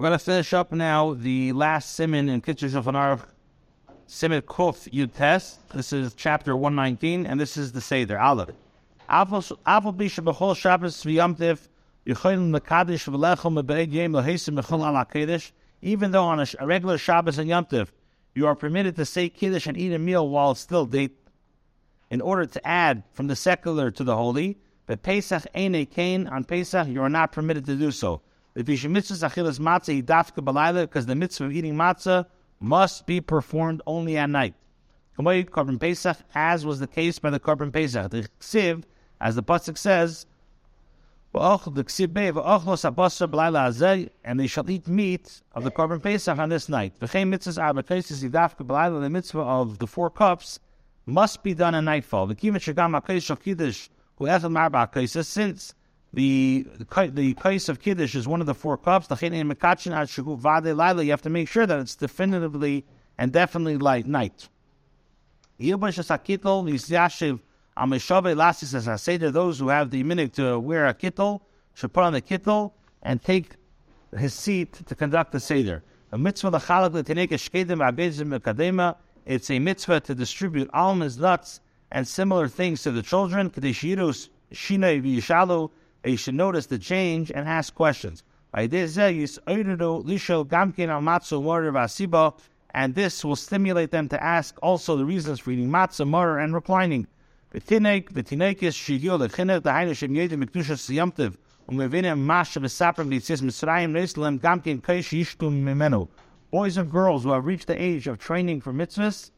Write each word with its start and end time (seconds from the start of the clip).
We're 0.00 0.08
going 0.08 0.18
to 0.18 0.24
finish 0.24 0.54
up 0.54 0.72
now 0.72 1.12
the 1.12 1.52
last 1.52 1.94
simin 1.94 2.30
in 2.30 2.40
Kitzur 2.40 2.70
Shulchan 2.70 2.94
Aruch, 2.94 3.26
Simin 4.06 4.40
Kuf 4.40 4.90
Yud 4.90 5.12
Tes. 5.12 5.58
This 5.74 5.92
is 5.92 6.14
chapter 6.14 6.56
119, 6.56 7.26
and 7.26 7.38
this 7.38 7.58
is 7.58 7.72
the 7.72 7.82
Seder, 7.82 8.18
Aleph. 8.18 8.48
Avol 9.10 9.58
Bisha 9.66 10.24
B'chol 10.24 10.56
Shabbos 10.56 11.04
V'yam 11.04 11.36
Tiv, 11.36 11.68
Yecholim 12.06 12.50
Mekadosh 12.50 13.10
V'lechem 13.10 13.62
Mebeid 13.62 13.92
Yem 13.92 14.12
Lehesim 14.12 14.58
Mechol 14.58 14.78
Ala 14.78 15.04
Kedesh, 15.04 15.52
even 15.82 16.12
though 16.12 16.24
on 16.24 16.40
a, 16.40 16.46
regular 16.62 16.96
Shabbos 16.96 17.36
and 17.36 17.50
Yom 17.50 17.66
Tiv, 17.66 17.92
you 18.34 18.46
are 18.46 18.54
permitted 18.54 18.96
to 18.96 19.04
say 19.04 19.28
Kiddush 19.28 19.66
and 19.66 19.76
eat 19.76 19.92
a 19.92 19.98
meal 19.98 20.26
while 20.26 20.54
still 20.54 20.86
date, 20.86 21.18
in 22.10 22.22
order 22.22 22.46
to 22.46 22.66
add 22.66 23.02
from 23.12 23.26
the 23.26 23.36
secular 23.36 23.90
to 23.90 24.02
the 24.02 24.16
holy. 24.16 24.56
But 24.86 25.02
Pesach 25.02 25.46
Eine 25.54 25.84
Kain, 25.84 26.26
on 26.26 26.44
Pesach, 26.44 26.88
you 26.88 27.02
are 27.02 27.10
not 27.10 27.32
permitted 27.32 27.66
to 27.66 27.76
do 27.76 27.90
so. 27.90 28.22
Because 28.54 28.82
the 28.82 28.88
mitzvah 31.16 31.44
of 31.44 31.52
eating 31.52 31.74
matzah 31.74 32.26
must 32.58 33.06
be 33.06 33.20
performed 33.20 33.80
only 33.86 34.16
at 34.16 34.28
night. 34.28 34.54
Korban 35.18 35.78
Pesach, 35.78 36.16
as 36.34 36.66
was 36.66 36.80
the 36.80 36.86
case 36.86 37.18
by 37.18 37.30
the 37.30 37.40
Korban 37.40 37.72
Pesach. 37.72 38.10
The 38.10 38.28
Ksiv, 38.40 38.84
as 39.20 39.36
the 39.36 39.42
Pasuk 39.42 39.78
says, 39.78 40.26
and 41.32 41.76
they 44.40 44.46
shall 44.48 44.68
eat 44.68 44.88
meat 44.88 45.42
of 45.52 45.62
the 45.62 45.70
Korban 45.70 46.02
Pesach 46.02 46.38
on 46.38 46.48
this 46.48 46.68
night. 46.68 46.98
The 46.98 47.06
mitzvah 49.10 49.40
of 49.40 49.78
the 49.78 49.86
four 49.86 50.10
cups 50.10 50.58
must 51.06 51.44
be 51.44 51.54
done 51.54 51.76
at 51.76 51.84
nightfall. 51.84 52.26
Since 55.22 55.74
the 56.12 56.66
the 56.78 57.34
kais 57.34 57.68
of 57.68 57.80
kiddush 57.80 58.16
is 58.16 58.26
one 58.26 58.40
of 58.40 58.46
the 58.46 58.54
four 58.54 58.76
cups. 58.76 59.06
You 59.10 61.10
have 61.10 61.22
to 61.22 61.30
make 61.30 61.48
sure 61.48 61.66
that 61.66 61.78
it's 61.78 61.94
definitively 61.94 62.84
and 63.16 63.32
definitely 63.32 63.76
light 63.76 64.06
night. 64.06 64.48
Those 65.58 65.96
who 69.58 69.68
have 69.68 69.90
the 69.90 70.02
minute 70.02 70.32
to 70.34 70.58
wear 70.58 70.86
a 70.86 70.94
kittel 70.94 71.40
should 71.74 71.92
put 71.92 72.02
on 72.02 72.12
the 72.12 72.22
kittel 72.22 72.72
and 73.02 73.22
take 73.22 73.56
his 74.16 74.34
seat 74.34 74.72
to 74.86 74.94
conduct 74.94 75.32
the 75.32 75.40
seder. 75.40 75.82
A 76.12 76.18
mitzvah 76.18 76.50
It's 79.26 79.50
a 79.50 79.58
mitzvah 79.58 80.00
to 80.00 80.14
distribute 80.14 80.70
almonds, 80.72 81.18
nuts, 81.18 81.60
and 81.92 82.08
similar 82.08 82.48
things 82.48 82.82
to 82.82 82.90
the 82.90 83.02
children 83.02 83.50
you 86.04 86.16
should 86.16 86.34
notice 86.34 86.66
the 86.66 86.78
change 86.78 87.30
and 87.30 87.48
ask 87.48 87.74
questions. 87.74 88.22
Uh, 88.52 88.66
uh, 92.12 92.30
and 92.72 92.94
this 92.94 93.24
will 93.24 93.36
stimulate 93.36 93.90
them 93.90 94.08
to 94.08 94.22
ask 94.22 94.56
also 94.62 94.96
the 94.96 95.04
reasons 95.04 95.40
for 95.40 95.50
eating 95.50 95.68
matzah, 95.68 96.08
maror, 96.08 96.42
and 96.42 96.54
reclining. 96.54 97.06
Boys 106.50 106.76
and 106.76 106.90
girls 106.90 107.22
who 107.24 107.30
have 107.30 107.46
reached 107.46 107.66
the 107.66 107.80
age 107.80 108.06
of 108.08 108.18
training 108.18 108.60
for 108.60 108.72
mitzvahs, 108.72 109.30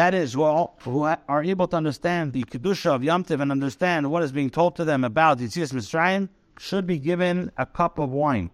that 0.00 0.14
is, 0.14 0.34
are, 0.34 0.70
who 0.78 1.02
are 1.02 1.44
able 1.44 1.68
to 1.68 1.76
understand 1.76 2.32
the 2.32 2.42
Kedusha 2.44 2.86
of 2.86 3.04
Yom 3.04 3.22
Tiv 3.22 3.38
and 3.42 3.52
understand 3.52 4.10
what 4.10 4.22
is 4.22 4.32
being 4.32 4.48
told 4.48 4.74
to 4.76 4.84
them 4.86 5.04
about 5.04 5.36
the 5.36 5.44
Yitzias 5.44 5.74
Mitzrayim, 5.74 6.30
should 6.58 6.86
be 6.86 6.98
given 6.98 7.52
a 7.58 7.66
cup 7.66 7.98
of 7.98 8.08
wine. 8.10 8.50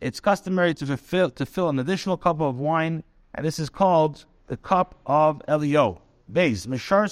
It's 0.00 0.20
customary 0.20 0.72
to 0.74 0.96
fill, 0.96 1.30
to 1.30 1.44
fill 1.44 1.68
an 1.68 1.78
additional 1.78 2.16
cup 2.16 2.40
of 2.40 2.58
wine, 2.58 3.04
and 3.34 3.44
this 3.44 3.58
is 3.58 3.68
called 3.68 4.24
the 4.46 4.56
cup 4.56 4.98
of 5.04 5.42
Elio. 5.46 6.00
Mishar 6.30 7.04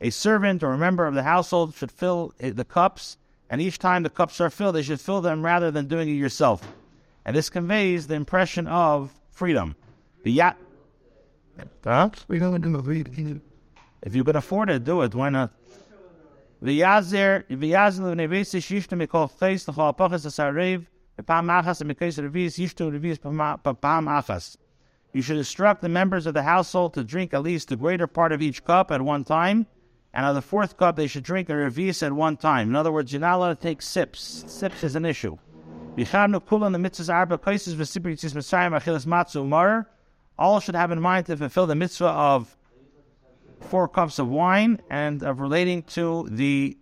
se 0.00 0.06
ethel 0.06 0.06
mibnei 0.06 0.06
besi 0.06 0.06
yimzibu 0.06 0.06
es 0.06 0.06
akaisis 0.06 0.06
v'chein 0.06 0.06
b'chol 0.06 0.06
pam 0.06 0.06
shemezgi 0.06 0.06
yimzgu 0.06 0.06
heim 0.06 0.06
b'loy 0.06 0.06
ba'atzmi 0.06 0.06
k'dil 0.06 0.06
haris 0.06 0.06
derech 0.06 0.06
hacheres 0.06 0.06
a 0.06 0.10
servant 0.10 0.62
or 0.62 0.72
a 0.72 0.78
member 0.78 1.06
of 1.06 1.14
the 1.14 1.22
household 1.22 1.74
should 1.74 1.90
fill 1.90 2.32
the 2.38 2.64
cups, 2.64 3.16
and 3.50 3.60
each 3.60 3.78
time 3.78 4.02
the 4.02 4.10
cups 4.10 4.40
are 4.40 4.50
filled, 4.50 4.74
they 4.74 4.82
should 4.82 5.00
fill 5.00 5.20
them 5.20 5.44
rather 5.44 5.70
than 5.70 5.88
doing 5.88 6.08
it 6.08 6.12
yourself. 6.12 6.62
And 7.24 7.34
this 7.34 7.50
conveys 7.50 8.06
the 8.06 8.14
impression 8.14 8.66
of 8.68 9.12
freedom. 9.30 9.74
The 10.22 10.32
yacht. 10.32 10.56
Huh? 11.82 12.10
We 12.28 12.38
don't 12.38 12.60
do 12.60 12.78
it. 12.78 13.40
If 14.02 14.14
you 14.14 14.22
can 14.22 14.36
afford 14.36 14.70
it, 14.70 14.84
do 14.84 15.02
it. 15.02 15.14
Why 15.14 15.30
not? 15.30 15.50
V'yazer 16.62 17.44
v'yazer 17.48 18.14
l'nevesi 18.14 18.60
shishtu 18.60 18.96
mikol 18.96 19.30
chayis 19.38 19.66
l'chol 19.68 19.94
apachas 19.94 20.26
asarev 20.26 20.86
v'pam 21.18 21.50
achas 21.50 21.82
amikais 21.82 22.18
revis 22.18 22.58
yishtu 22.58 22.90
revis 22.90 23.20
pam 23.20 24.06
achas. 24.06 24.56
You 25.12 25.22
should 25.22 25.38
instruct 25.38 25.80
the 25.82 25.88
members 25.88 26.26
of 26.26 26.34
the 26.34 26.42
household 26.42 26.94
to 26.94 27.02
drink 27.02 27.34
at 27.34 27.42
least 27.42 27.68
the 27.68 27.76
greater 27.76 28.06
part 28.06 28.30
of 28.30 28.42
each 28.42 28.64
cup 28.64 28.90
at 28.92 29.00
one 29.02 29.24
time, 29.24 29.66
and 30.18 30.26
on 30.26 30.34
the 30.34 30.42
fourth 30.42 30.76
cup 30.76 30.96
they 30.96 31.06
should 31.06 31.22
drink 31.22 31.48
a 31.48 31.52
revis 31.52 32.04
at 32.04 32.12
one 32.12 32.36
time. 32.36 32.70
In 32.70 32.74
other 32.74 32.90
words, 32.90 33.12
you're 33.12 33.20
not 33.20 33.36
allowed 33.36 33.50
to 33.50 33.68
take 33.68 33.80
sips. 33.80 34.42
Sips 34.48 34.82
is 34.82 34.96
an 34.96 35.04
issue. 35.04 35.38
All 40.36 40.60
should 40.60 40.74
have 40.74 40.90
in 40.90 41.00
mind 41.00 41.26
to 41.26 41.36
fulfill 41.36 41.68
the 41.68 41.76
mitzvah 41.76 42.06
of 42.06 42.56
four 43.60 43.86
cups 43.86 44.18
of 44.18 44.28
wine 44.28 44.80
and 44.90 45.22
of 45.22 45.38
relating 45.38 45.84
to 45.84 46.26
the 46.28 46.76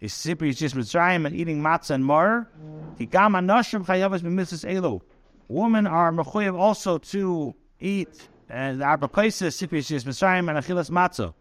and 0.00 1.34
eating 1.36 1.62
matzah 1.62 1.90
and 1.90 2.04
mar. 2.04 2.48
Women 2.98 3.48
are 5.86 6.12
mechuyev 6.12 6.58
also 6.58 6.98
to 6.98 7.54
eat 7.78 8.28
and 8.48 8.80
the 8.80 8.84
arba 8.84 9.06
kaisis, 9.06 9.56
Sipri 9.56 9.78
Mitzrayim 9.78 10.50
and 10.50 10.58
achilas 10.58 10.90
matzah. 10.90 11.32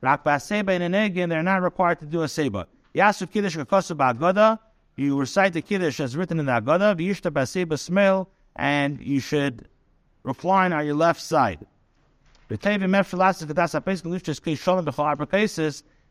Rak 0.00 0.24
ba'aseba 0.24 0.70
in 0.70 0.82
an 0.82 0.94
egg, 0.94 1.16
and 1.18 1.30
they're 1.32 1.42
not 1.42 1.62
required 1.62 2.00
to 2.00 2.06
do 2.06 2.22
a 2.22 2.28
seba. 2.28 2.66
Yasuf 2.94 3.30
kiddush 3.30 3.56
kakosu 3.56 3.96
ba'agada. 3.96 4.58
You 4.96 5.18
recite 5.18 5.52
the 5.52 5.62
kiddush 5.62 5.98
as 6.00 6.16
written 6.16 6.38
in 6.38 6.46
the 6.46 6.52
agada. 6.52 6.94
V'yishta 6.94 7.30
ba'aseba 7.30 7.78
smell, 7.78 8.28
and 8.56 9.00
you 9.00 9.20
should 9.20 9.68
recline 10.22 10.72
on 10.72 10.86
your 10.86 10.94
left 10.94 11.20
side. 11.20 11.66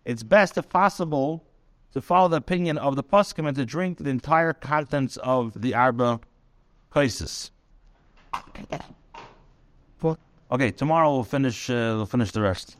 It's 0.05 0.23
best, 0.23 0.57
if 0.57 0.67
possible, 0.69 1.45
to 1.93 2.01
follow 2.01 2.27
the 2.27 2.37
opinion 2.37 2.77
of 2.77 2.95
the 2.95 3.03
poskim 3.03 3.47
and 3.47 3.55
to 3.55 3.65
drink 3.65 3.99
the 3.99 4.09
entire 4.09 4.51
contents 4.51 5.17
of 5.17 5.61
the 5.61 5.75
arba 5.75 6.19
kaisis. 6.91 7.51
Okay, 10.51 10.71
tomorrow 10.71 11.13
we'll 11.13 11.23
finish. 11.23 11.69
Uh, 11.69 11.95
we'll 11.95 12.05
finish 12.05 12.31
the 12.31 12.41
rest. 12.41 12.77